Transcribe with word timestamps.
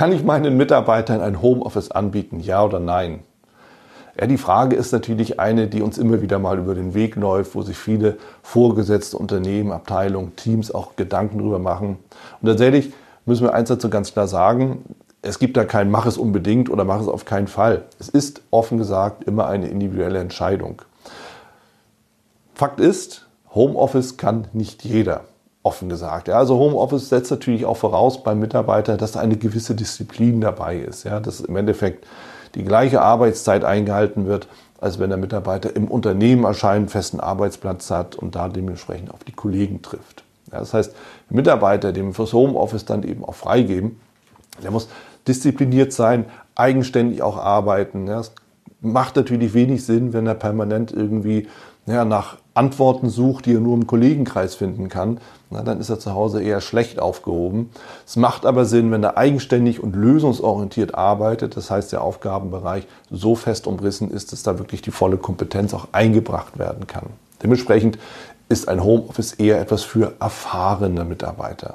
Kann 0.00 0.12
ich 0.12 0.24
meinen 0.24 0.56
Mitarbeitern 0.56 1.20
ein 1.20 1.42
Homeoffice 1.42 1.90
anbieten, 1.90 2.40
ja 2.40 2.64
oder 2.64 2.80
nein? 2.80 3.20
Ja, 4.18 4.26
die 4.26 4.38
Frage 4.38 4.74
ist 4.74 4.92
natürlich 4.92 5.38
eine, 5.38 5.66
die 5.66 5.82
uns 5.82 5.98
immer 5.98 6.22
wieder 6.22 6.38
mal 6.38 6.58
über 6.58 6.74
den 6.74 6.94
Weg 6.94 7.16
läuft, 7.16 7.54
wo 7.54 7.60
sich 7.60 7.76
viele 7.76 8.16
vorgesetzte 8.42 9.18
Unternehmen, 9.18 9.72
Abteilungen, 9.72 10.34
Teams 10.36 10.74
auch 10.74 10.96
Gedanken 10.96 11.36
drüber 11.36 11.58
machen. 11.58 11.98
Und 12.40 12.48
tatsächlich 12.48 12.94
müssen 13.26 13.42
wir 13.42 13.52
eins 13.52 13.68
dazu 13.68 13.90
ganz 13.90 14.14
klar 14.14 14.26
sagen, 14.26 14.84
es 15.20 15.38
gibt 15.38 15.58
da 15.58 15.66
kein 15.66 15.90
Mach 15.90 16.06
es 16.06 16.16
unbedingt 16.16 16.70
oder 16.70 16.84
mach 16.84 17.02
es 17.02 17.08
auf 17.08 17.26
keinen 17.26 17.46
Fall. 17.46 17.82
Es 17.98 18.08
ist 18.08 18.40
offen 18.50 18.78
gesagt 18.78 19.24
immer 19.24 19.48
eine 19.48 19.68
individuelle 19.68 20.20
Entscheidung. 20.20 20.80
Fakt 22.54 22.80
ist, 22.80 23.26
Homeoffice 23.54 24.16
kann 24.16 24.48
nicht 24.54 24.82
jeder, 24.82 25.24
offen 25.62 25.88
gesagt. 25.88 26.28
Ja, 26.28 26.38
also 26.38 26.58
Homeoffice 26.58 27.08
setzt 27.08 27.30
natürlich 27.30 27.66
auch 27.66 27.76
voraus 27.76 28.22
beim 28.22 28.38
Mitarbeiter, 28.40 28.96
dass 28.96 29.12
da 29.12 29.20
eine 29.20 29.36
gewisse 29.36 29.74
Disziplin 29.74 30.40
dabei 30.40 30.78
ist. 30.78 31.04
Ja, 31.04 31.20
dass 31.20 31.40
im 31.40 31.56
Endeffekt 31.56 32.06
die 32.54 32.64
gleiche 32.64 33.02
Arbeitszeit 33.02 33.64
eingehalten 33.64 34.26
wird, 34.26 34.48
als 34.80 34.98
wenn 34.98 35.10
der 35.10 35.18
Mitarbeiter 35.18 35.76
im 35.76 35.88
Unternehmen 35.88 36.44
erscheint, 36.44 36.90
festen 36.90 37.20
Arbeitsplatz 37.20 37.90
hat 37.90 38.16
und 38.16 38.34
da 38.34 38.48
dementsprechend 38.48 39.12
auf 39.12 39.22
die 39.24 39.32
Kollegen 39.32 39.82
trifft. 39.82 40.24
Ja, 40.50 40.58
das 40.58 40.72
heißt, 40.72 40.94
Mitarbeiter, 41.28 41.92
dem 41.92 42.14
fürs 42.14 42.32
Homeoffice 42.32 42.86
dann 42.86 43.02
eben 43.02 43.24
auch 43.24 43.34
freigeben, 43.34 44.00
der 44.62 44.70
muss 44.70 44.88
diszipliniert 45.28 45.92
sein, 45.92 46.24
eigenständig 46.54 47.22
auch 47.22 47.36
arbeiten. 47.36 48.06
Ja, 48.06 48.20
es 48.20 48.32
macht 48.80 49.16
natürlich 49.16 49.54
wenig 49.54 49.84
Sinn, 49.84 50.12
wenn 50.12 50.26
er 50.26 50.34
permanent 50.34 50.92
irgendwie 50.92 51.48
ja, 51.90 52.04
nach 52.04 52.36
Antworten 52.54 53.08
sucht, 53.08 53.46
die 53.46 53.54
er 53.54 53.60
nur 53.60 53.74
im 53.74 53.86
Kollegenkreis 53.86 54.54
finden 54.54 54.88
kann, 54.88 55.18
na, 55.50 55.62
dann 55.62 55.80
ist 55.80 55.88
er 55.88 55.98
zu 55.98 56.14
Hause 56.14 56.42
eher 56.42 56.60
schlecht 56.60 56.98
aufgehoben. 56.98 57.70
Es 58.06 58.16
macht 58.16 58.46
aber 58.46 58.64
Sinn, 58.64 58.90
wenn 58.90 59.02
er 59.02 59.16
eigenständig 59.16 59.82
und 59.82 59.96
lösungsorientiert 59.96 60.94
arbeitet, 60.94 61.56
das 61.56 61.70
heißt 61.70 61.92
der 61.92 62.02
Aufgabenbereich 62.02 62.86
so 63.10 63.34
fest 63.34 63.66
umrissen 63.66 64.10
ist, 64.10 64.32
dass 64.32 64.42
da 64.42 64.58
wirklich 64.58 64.82
die 64.82 64.90
volle 64.90 65.16
Kompetenz 65.16 65.74
auch 65.74 65.88
eingebracht 65.92 66.58
werden 66.58 66.86
kann. 66.86 67.06
Dementsprechend 67.42 67.98
ist 68.48 68.68
ein 68.68 68.82
Homeoffice 68.82 69.32
eher 69.34 69.60
etwas 69.60 69.82
für 69.82 70.12
erfahrene 70.20 71.04
Mitarbeiter. 71.04 71.74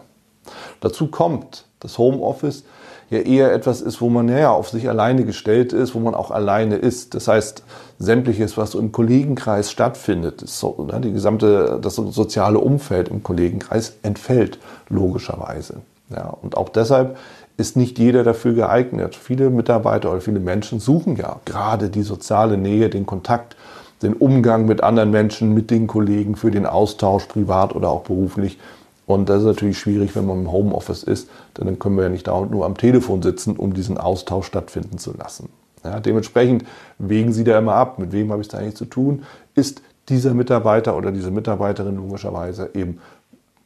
Dazu 0.82 1.08
kommt, 1.08 1.66
das 1.80 1.98
Homeoffice 1.98 2.64
ja 3.10 3.20
eher 3.20 3.54
etwas 3.54 3.82
ist, 3.82 4.02
wo 4.02 4.10
man 4.10 4.30
ja 4.30 4.52
auf 4.52 4.70
sich 4.70 4.90
alleine 4.90 5.26
gestellt 5.26 5.74
ist, 5.74 5.96
wo 5.96 6.00
man 6.00 6.16
auch 6.16 6.32
alleine 6.32 6.76
ist. 6.76 7.14
Das 7.14 7.28
heißt, 7.28 7.64
sämtliches, 8.00 8.58
was 8.58 8.76
im 8.76 8.92
Kollegenkreis 8.92 9.72
stattfindet, 9.72 10.42
so, 10.46 10.88
ne, 10.92 11.00
die 11.02 11.14
gesamte, 11.14 11.80
das 11.82 11.96
soziale 11.96 12.60
Umfeld 12.60 13.10
im 13.10 13.24
Kollegenkreis 13.24 13.98
entfällt 14.04 14.60
logischerweise. 14.90 15.82
Ja, 16.10 16.30
und 16.42 16.58
auch 16.58 16.70
deshalb 16.70 17.18
ist 17.58 17.78
nicht 17.78 17.98
jeder 18.00 18.24
dafür 18.24 18.54
geeignet. 18.54 19.16
Viele 19.16 19.50
Mitarbeiter 19.50 20.12
oder 20.12 20.22
viele 20.22 20.40
Menschen 20.40 20.80
suchen 20.80 21.16
ja 21.16 21.38
gerade 21.46 21.90
die 21.90 22.04
soziale 22.04 22.58
Nähe, 22.58 22.90
den 22.90 23.06
Kontakt, 23.06 23.56
den 24.02 24.14
Umgang 24.14 24.66
mit 24.66 24.84
anderen 24.84 25.10
Menschen, 25.10 25.54
mit 25.54 25.72
den 25.72 25.88
Kollegen 25.88 26.36
für 26.36 26.52
den 26.52 26.66
Austausch, 26.66 27.26
privat 27.26 27.74
oder 27.76 27.90
auch 27.90 28.02
beruflich. 28.02 28.60
Und 29.08 29.30
das 29.30 29.40
ist 29.40 29.46
natürlich 29.46 29.78
schwierig, 29.78 30.16
wenn 30.16 30.26
man 30.26 30.40
im 30.40 30.52
Homeoffice 30.52 31.04
ist, 31.04 31.30
denn 31.58 31.66
dann 31.66 31.80
können 31.80 31.96
wir 31.96 32.06
ja 32.06 32.10
nicht 32.10 32.28
dauernd 32.28 32.52
nur 32.52 32.66
am 32.66 32.76
Telefon 32.78 33.22
sitzen, 33.22 33.56
um 33.56 33.74
diesen 33.74 33.98
Austausch 33.98 34.48
stattfinden 34.48 34.98
zu 34.98 35.16
lassen. 35.16 35.50
Ja, 35.84 36.00
dementsprechend 36.00 36.66
wägen 36.98 37.32
Sie 37.32 37.44
da 37.44 37.60
immer 37.60 37.76
ab, 37.76 38.00
mit 38.00 38.12
wem 38.12 38.32
habe 38.32 38.42
ich 38.42 38.48
es 38.48 38.52
da 38.52 38.58
eigentlich 38.58 38.76
zu 38.76 38.86
tun? 38.86 39.24
Ist 39.54 39.84
dieser 40.10 40.34
Mitarbeiter 40.34 40.98
oder 40.98 41.12
diese 41.12 41.30
Mitarbeiterin 41.30 41.96
logischerweise 41.96 42.72
eben 42.74 43.00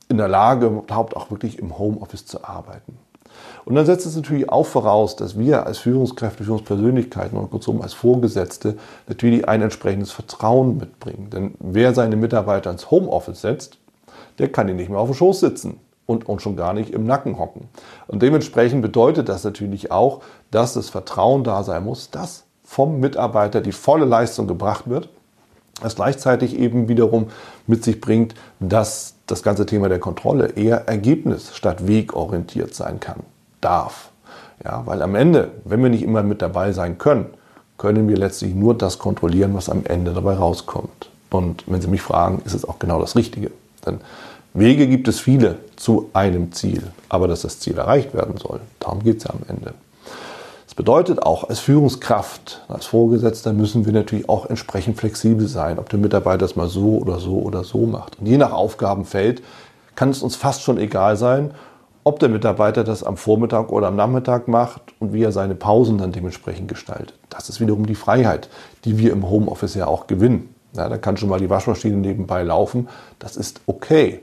in 0.09 0.17
der 0.17 0.27
Lage, 0.27 0.67
überhaupt 0.67 1.15
auch 1.15 1.31
wirklich 1.31 1.59
im 1.59 1.77
Homeoffice 1.77 2.25
zu 2.25 2.43
arbeiten? 2.43 2.97
Und 3.63 3.75
dann 3.75 3.85
setzt 3.85 4.05
es 4.05 4.15
natürlich 4.15 4.49
auch 4.49 4.65
voraus, 4.65 5.15
dass 5.15 5.37
wir 5.37 5.65
als 5.65 5.77
Führungskräfte, 5.77 6.43
Führungspersönlichkeiten 6.43 7.37
und 7.37 7.51
kurzum 7.51 7.81
als 7.81 7.93
Vorgesetzte 7.93 8.77
natürlich 9.07 9.47
ein 9.47 9.61
entsprechendes 9.61 10.11
Vertrauen 10.11 10.77
mitbringen. 10.77 11.29
Denn 11.31 11.53
wer 11.59 11.93
seine 11.93 12.15
Mitarbeiter 12.15 12.71
ins 12.71 12.91
Homeoffice 12.91 13.41
setzt, 13.41 13.77
der 14.39 14.51
kann 14.51 14.67
ihn 14.69 14.77
nicht 14.77 14.89
mehr 14.89 14.99
auf 14.99 15.09
dem 15.09 15.15
Schoß 15.15 15.39
sitzen 15.39 15.79
und, 16.05 16.27
und 16.27 16.41
schon 16.41 16.55
gar 16.55 16.73
nicht 16.73 16.91
im 16.91 17.05
Nacken 17.05 17.37
hocken. 17.37 17.69
Und 18.07 18.23
dementsprechend 18.23 18.81
bedeutet 18.81 19.29
das 19.29 19.43
natürlich 19.43 19.91
auch, 19.91 20.21
dass 20.49 20.73
das 20.73 20.89
Vertrauen 20.89 21.43
da 21.43 21.63
sein 21.63 21.83
muss, 21.83 22.09
dass 22.09 22.45
vom 22.63 22.99
Mitarbeiter 22.99 23.61
die 23.61 23.71
volle 23.71 24.05
Leistung 24.05 24.47
gebracht 24.47 24.89
wird, 24.89 25.09
was 25.81 25.95
gleichzeitig 25.95 26.57
eben 26.57 26.87
wiederum 26.87 27.27
mit 27.67 27.83
sich 27.83 28.01
bringt, 28.01 28.35
dass 28.59 29.15
das 29.27 29.43
ganze 29.43 29.65
Thema 29.65 29.89
der 29.89 29.99
Kontrolle 29.99 30.47
eher 30.55 30.87
ergebnis- 30.87 31.55
statt 31.55 31.87
wegorientiert 31.87 32.73
sein 32.73 32.99
kann, 32.99 33.21
darf. 33.61 34.09
Ja, 34.63 34.83
weil 34.85 35.01
am 35.01 35.15
Ende, 35.15 35.51
wenn 35.63 35.81
wir 35.81 35.89
nicht 35.89 36.03
immer 36.03 36.23
mit 36.23 36.41
dabei 36.41 36.73
sein 36.73 36.97
können, 36.97 37.27
können 37.77 38.09
wir 38.09 38.17
letztlich 38.17 38.53
nur 38.53 38.77
das 38.77 38.99
kontrollieren, 38.99 39.53
was 39.53 39.69
am 39.69 39.85
Ende 39.85 40.13
dabei 40.13 40.33
rauskommt. 40.33 41.09
Und 41.29 41.63
wenn 41.67 41.81
Sie 41.81 41.87
mich 41.87 42.01
fragen, 42.01 42.41
ist 42.45 42.53
es 42.53 42.65
auch 42.65 42.79
genau 42.79 42.99
das 42.99 43.15
Richtige. 43.15 43.51
Denn 43.89 43.99
Wege 44.53 44.87
gibt 44.87 45.07
es 45.07 45.19
viele 45.19 45.57
zu 45.75 46.09
einem 46.13 46.51
Ziel, 46.51 46.83
aber 47.07 47.27
dass 47.27 47.41
das 47.41 47.59
Ziel 47.59 47.77
erreicht 47.77 48.13
werden 48.13 48.37
soll, 48.37 48.61
darum 48.79 49.03
geht 49.03 49.17
es 49.17 49.23
ja 49.25 49.31
am 49.31 49.41
Ende. 49.47 49.73
Das 50.65 50.75
bedeutet 50.75 51.23
auch, 51.23 51.49
als 51.49 51.59
Führungskraft, 51.59 52.63
als 52.67 52.85
Vorgesetzter 52.85 53.53
müssen 53.53 53.85
wir 53.85 53.93
natürlich 53.93 54.29
auch 54.29 54.45
entsprechend 54.45 54.97
flexibel 54.97 55.47
sein, 55.47 55.77
ob 55.79 55.89
der 55.89 55.99
Mitarbeiter 55.99 56.39
das 56.39 56.55
mal 56.55 56.69
so 56.69 56.97
oder 56.97 57.19
so 57.19 57.39
oder 57.39 57.63
so 57.63 57.85
macht. 57.85 58.19
Und 58.19 58.27
je 58.27 58.37
nach 58.37 58.51
Aufgabenfeld 58.51 59.41
kann 59.95 60.09
es 60.09 60.23
uns 60.23 60.35
fast 60.35 60.61
schon 60.61 60.77
egal 60.77 61.17
sein, 61.17 61.51
ob 62.03 62.19
der 62.19 62.29
Mitarbeiter 62.29 62.83
das 62.83 63.03
am 63.03 63.17
Vormittag 63.17 63.71
oder 63.71 63.87
am 63.87 63.95
Nachmittag 63.95 64.47
macht 64.47 64.81
und 64.99 65.13
wie 65.13 65.23
er 65.23 65.31
seine 65.31 65.55
Pausen 65.55 65.97
dann 65.97 66.11
dementsprechend 66.11 66.67
gestaltet. 66.67 67.13
Das 67.29 67.49
ist 67.49 67.59
wiederum 67.59 67.85
die 67.85 67.95
Freiheit, 67.95 68.49
die 68.85 68.97
wir 68.97 69.11
im 69.11 69.29
Homeoffice 69.29 69.75
ja 69.75 69.87
auch 69.87 70.07
gewinnen. 70.07 70.53
Ja, 70.73 70.87
da 70.87 70.97
kann 70.97 71.17
schon 71.17 71.29
mal 71.29 71.39
die 71.39 71.49
Waschmaschine 71.49 71.97
nebenbei 71.97 72.43
laufen. 72.43 72.87
Das 73.17 73.35
ist 73.35 73.61
okay. 73.65 74.21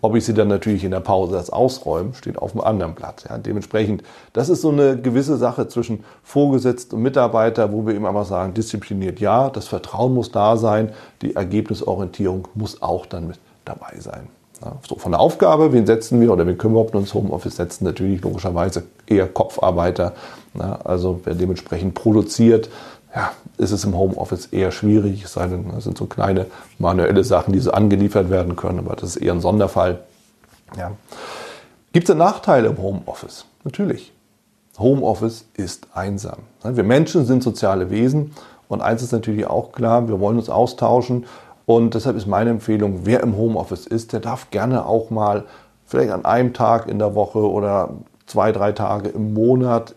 Ob 0.00 0.14
ich 0.14 0.24
sie 0.24 0.32
dann 0.32 0.46
natürlich 0.46 0.84
in 0.84 0.92
der 0.92 1.00
Pause 1.00 1.36
als 1.36 1.50
ausräume, 1.50 2.14
steht 2.14 2.38
auf 2.38 2.52
einem 2.52 2.60
anderen 2.60 2.94
Blatt. 2.94 3.24
Ja, 3.28 3.36
dementsprechend, 3.36 4.04
das 4.32 4.48
ist 4.48 4.60
so 4.60 4.70
eine 4.70 4.96
gewisse 4.96 5.36
Sache 5.36 5.66
zwischen 5.66 6.04
Vorgesetzten 6.22 6.94
und 6.94 7.02
Mitarbeiter, 7.02 7.72
wo 7.72 7.84
wir 7.84 7.94
eben 7.94 8.06
einfach 8.06 8.24
sagen, 8.24 8.54
diszipliniert 8.54 9.18
ja, 9.18 9.50
das 9.50 9.66
Vertrauen 9.66 10.14
muss 10.14 10.30
da 10.30 10.56
sein, 10.56 10.92
die 11.20 11.34
Ergebnisorientierung 11.34 12.46
muss 12.54 12.80
auch 12.80 13.06
dann 13.06 13.26
mit 13.26 13.40
dabei 13.64 13.98
sein. 13.98 14.28
Ja, 14.64 14.76
so 14.88 14.96
von 14.96 15.12
der 15.12 15.20
Aufgabe, 15.20 15.72
wen 15.72 15.86
setzen 15.86 16.20
wir 16.20 16.32
oder 16.32 16.46
wen 16.46 16.58
können 16.58 16.74
wir 16.74 16.80
überhaupt 16.80 16.94
ins 16.94 17.14
Homeoffice 17.14 17.56
setzen? 17.56 17.84
Natürlich 17.84 18.22
logischerweise 18.22 18.84
eher 19.06 19.26
Kopfarbeiter. 19.26 20.14
Ja, 20.54 20.78
also 20.84 21.20
wer 21.24 21.34
dementsprechend 21.34 21.94
produziert, 21.94 22.68
ja, 23.14 23.32
ist 23.56 23.70
es 23.70 23.84
im 23.84 23.96
Homeoffice 23.96 24.46
eher 24.46 24.70
schwierig, 24.70 25.24
es 25.24 25.32
sei 25.32 25.46
denn, 25.46 25.70
das 25.74 25.84
sind 25.84 25.98
so 25.98 26.06
kleine 26.06 26.46
manuelle 26.78 27.24
Sachen, 27.24 27.52
die 27.52 27.58
so 27.58 27.70
angeliefert 27.72 28.30
werden 28.30 28.56
können, 28.56 28.80
aber 28.80 28.96
das 28.96 29.10
ist 29.10 29.16
eher 29.16 29.32
ein 29.32 29.40
Sonderfall. 29.40 30.00
Ja. 30.76 30.92
Gibt 31.92 32.08
es 32.08 32.14
Nachteile 32.14 32.68
im 32.68 32.78
Homeoffice? 32.78 33.46
Natürlich. 33.64 34.12
Homeoffice 34.78 35.46
ist 35.54 35.88
einsam. 35.94 36.38
Wir 36.62 36.84
Menschen 36.84 37.24
sind 37.24 37.42
soziale 37.42 37.90
Wesen 37.90 38.34
und 38.68 38.82
eins 38.82 39.02
ist 39.02 39.12
natürlich 39.12 39.46
auch 39.46 39.72
klar, 39.72 40.08
wir 40.08 40.20
wollen 40.20 40.36
uns 40.36 40.50
austauschen 40.50 41.26
und 41.66 41.94
deshalb 41.94 42.16
ist 42.16 42.26
meine 42.26 42.50
Empfehlung, 42.50 43.00
wer 43.04 43.22
im 43.22 43.36
Homeoffice 43.36 43.86
ist, 43.86 44.12
der 44.12 44.20
darf 44.20 44.50
gerne 44.50 44.86
auch 44.86 45.10
mal 45.10 45.44
vielleicht 45.84 46.12
an 46.12 46.24
einem 46.24 46.52
Tag 46.52 46.86
in 46.86 46.98
der 46.98 47.14
Woche 47.14 47.38
oder 47.38 47.90
zwei, 48.26 48.52
drei 48.52 48.72
Tage 48.72 49.08
im 49.08 49.34
Monat 49.34 49.94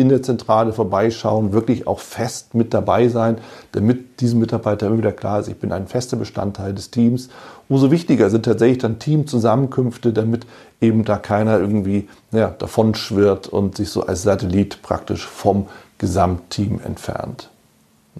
in 0.00 0.08
der 0.08 0.22
Zentrale 0.22 0.72
vorbeischauen, 0.72 1.52
wirklich 1.52 1.86
auch 1.86 2.00
fest 2.00 2.54
mit 2.54 2.72
dabei 2.72 3.08
sein, 3.08 3.38
damit 3.72 4.20
diesem 4.20 4.40
Mitarbeiter 4.40 4.86
immer 4.86 4.98
wieder 4.98 5.12
klar 5.12 5.40
ist, 5.40 5.48
ich 5.48 5.56
bin 5.56 5.72
ein 5.72 5.86
fester 5.86 6.16
Bestandteil 6.16 6.72
des 6.74 6.90
Teams. 6.90 7.28
Umso 7.68 7.90
wichtiger 7.90 8.30
sind 8.30 8.44
tatsächlich 8.44 8.78
dann 8.78 8.98
Teamzusammenkünfte, 8.98 10.12
damit 10.12 10.46
eben 10.80 11.04
da 11.04 11.16
keiner 11.18 11.58
irgendwie 11.58 12.08
ja, 12.32 12.48
davon 12.48 12.94
schwirrt 12.94 13.46
und 13.46 13.76
sich 13.76 13.90
so 13.90 14.02
als 14.02 14.22
Satellit 14.22 14.82
praktisch 14.82 15.26
vom 15.26 15.66
Gesamtteam 15.98 16.80
entfernt. 16.84 17.50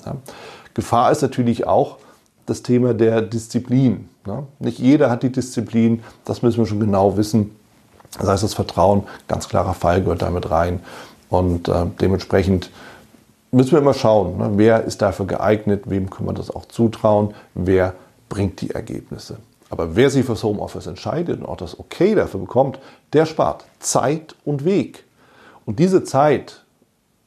Ja. 0.04 0.16
Gefahr 0.74 1.10
ist 1.10 1.22
natürlich 1.22 1.66
auch 1.66 1.96
das 2.46 2.62
Thema 2.62 2.94
der 2.94 3.22
Disziplin. 3.22 4.08
Ja. 4.26 4.44
Nicht 4.58 4.78
jeder 4.78 5.10
hat 5.10 5.22
die 5.22 5.32
Disziplin, 5.32 6.02
das 6.24 6.42
müssen 6.42 6.58
wir 6.58 6.66
schon 6.66 6.80
genau 6.80 7.16
wissen. 7.16 7.56
Das 8.18 8.28
heißt, 8.28 8.42
das 8.42 8.54
Vertrauen, 8.54 9.04
ganz 9.28 9.48
klarer 9.48 9.74
Fall, 9.74 10.00
gehört 10.02 10.22
damit 10.22 10.50
rein. 10.50 10.80
Und 11.30 11.68
äh, 11.68 11.86
dementsprechend 12.00 12.70
müssen 13.52 13.72
wir 13.72 13.78
immer 13.78 13.94
schauen, 13.94 14.36
ne, 14.36 14.50
wer 14.56 14.84
ist 14.84 15.00
dafür 15.00 15.26
geeignet, 15.26 15.84
wem 15.86 16.10
können 16.10 16.28
wir 16.28 16.34
das 16.34 16.50
auch 16.50 16.66
zutrauen, 16.66 17.34
wer 17.54 17.94
bringt 18.28 18.60
die 18.60 18.70
Ergebnisse. 18.70 19.38
Aber 19.70 19.94
wer 19.94 20.10
sich 20.10 20.26
fürs 20.26 20.42
Homeoffice 20.42 20.88
entscheidet 20.88 21.40
und 21.40 21.46
auch 21.46 21.56
das 21.56 21.78
Okay 21.78 22.14
dafür 22.14 22.40
bekommt, 22.40 22.80
der 23.12 23.24
spart 23.24 23.64
Zeit 23.78 24.34
und 24.44 24.64
Weg. 24.64 25.04
Und 25.64 25.78
diese 25.78 26.02
Zeit, 26.02 26.64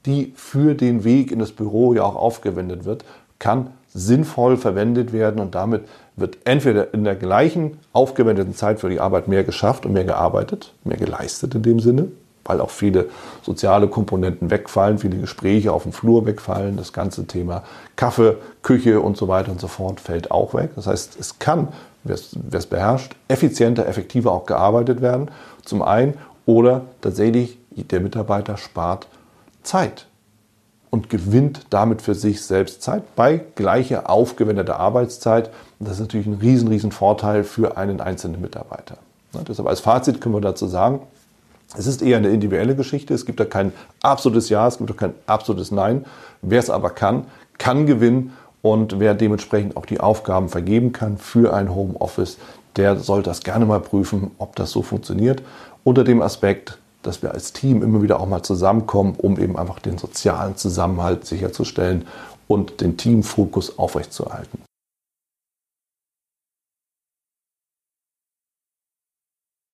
die 0.05 0.33
für 0.35 0.75
den 0.75 1.05
Weg 1.05 1.31
in 1.31 1.39
das 1.39 1.53
Büro 1.53 1.93
ja 1.93 2.03
auch 2.03 2.17
aufgewendet 2.17 2.83
wird, 2.83 3.05
kann 3.39 3.71
sinnvoll 3.93 4.57
verwendet 4.57 5.13
werden 5.13 5.39
und 5.39 5.55
damit 5.55 5.85
wird 6.15 6.39
entweder 6.45 6.93
in 6.93 7.03
der 7.03 7.15
gleichen 7.15 7.79
aufgewendeten 7.93 8.55
Zeit 8.55 8.79
für 8.79 8.89
die 8.89 8.99
Arbeit 8.99 9.27
mehr 9.27 9.43
geschafft 9.43 9.85
und 9.85 9.93
mehr 9.93 10.03
gearbeitet, 10.03 10.73
mehr 10.83 10.97
geleistet 10.97 11.55
in 11.55 11.63
dem 11.63 11.79
Sinne, 11.79 12.07
weil 12.45 12.61
auch 12.61 12.69
viele 12.69 13.09
soziale 13.41 13.87
Komponenten 13.87 14.49
wegfallen, 14.49 14.99
viele 14.99 15.17
Gespräche 15.17 15.71
auf 15.71 15.83
dem 15.83 15.93
Flur 15.93 16.25
wegfallen, 16.25 16.77
das 16.77 16.93
ganze 16.93 17.25
Thema 17.25 17.63
Kaffee, 17.95 18.37
Küche 18.61 18.99
und 18.99 19.17
so 19.17 19.27
weiter 19.27 19.51
und 19.51 19.61
so 19.61 19.67
fort 19.67 19.99
fällt 19.99 20.31
auch 20.31 20.53
weg. 20.53 20.71
Das 20.75 20.87
heißt, 20.87 21.17
es 21.19 21.39
kann, 21.39 21.69
wer 22.03 22.15
es 22.15 22.65
beherrscht, 22.65 23.15
effizienter, 23.27 23.87
effektiver 23.87 24.31
auch 24.31 24.45
gearbeitet 24.45 25.01
werden, 25.01 25.29
zum 25.63 25.81
einen, 25.81 26.15
oder 26.45 26.81
tatsächlich 27.01 27.57
der 27.71 28.01
Mitarbeiter 28.01 28.57
spart 28.57 29.07
Zeit 29.63 30.07
und 30.89 31.09
gewinnt 31.09 31.65
damit 31.69 32.01
für 32.01 32.13
sich 32.13 32.43
selbst 32.43 32.81
Zeit 32.81 33.15
bei 33.15 33.41
gleicher 33.55 34.09
aufgewendeter 34.09 34.79
Arbeitszeit. 34.79 35.49
Und 35.79 35.87
das 35.87 35.95
ist 35.95 36.01
natürlich 36.01 36.27
ein 36.27 36.35
riesen, 36.35 36.67
riesen 36.67 36.91
Vorteil 36.91 37.43
für 37.43 37.77
einen 37.77 38.01
einzelnen 38.01 38.41
Mitarbeiter. 38.41 38.97
Ja, 39.33 39.39
deshalb 39.47 39.67
als 39.67 39.79
Fazit 39.79 40.21
können 40.21 40.35
wir 40.35 40.41
dazu 40.41 40.67
sagen, 40.67 40.99
es 41.77 41.87
ist 41.87 42.01
eher 42.01 42.17
eine 42.17 42.29
individuelle 42.29 42.75
Geschichte. 42.75 43.13
Es 43.13 43.25
gibt 43.25 43.39
da 43.39 43.45
kein 43.45 43.73
absolutes 44.01 44.49
Ja, 44.49 44.67
es 44.67 44.77
gibt 44.77 44.91
auch 44.91 44.97
kein 44.97 45.13
absolutes 45.25 45.71
Nein. 45.71 46.05
Wer 46.41 46.59
es 46.59 46.69
aber 46.69 46.91
kann, 46.91 47.25
kann 47.57 47.85
gewinnen. 47.85 48.33
Und 48.61 48.99
wer 48.99 49.13
dementsprechend 49.13 49.75
auch 49.75 49.85
die 49.85 49.99
Aufgaben 49.99 50.47
vergeben 50.47 50.93
kann 50.93 51.17
für 51.17 51.53
ein 51.53 51.75
Homeoffice, 51.75 52.37
der 52.77 52.95
soll 52.97 53.21
das 53.21 53.41
gerne 53.41 53.65
mal 53.65 53.81
prüfen, 53.81 54.31
ob 54.37 54.55
das 54.55 54.71
so 54.71 54.81
funktioniert. 54.81 55.43
Unter 55.83 56.05
dem 56.05 56.21
Aspekt, 56.21 56.77
dass 57.01 57.21
wir 57.21 57.33
als 57.33 57.51
Team 57.51 57.83
immer 57.83 58.01
wieder 58.01 58.21
auch 58.21 58.27
mal 58.27 58.41
zusammenkommen, 58.41 59.15
um 59.17 59.37
eben 59.37 59.57
einfach 59.57 59.79
den 59.79 59.97
sozialen 59.97 60.55
Zusammenhalt 60.55 61.25
sicherzustellen 61.25 62.05
und 62.47 62.79
den 62.79 62.95
Teamfokus 62.95 63.77
aufrechtzuerhalten. 63.77 64.63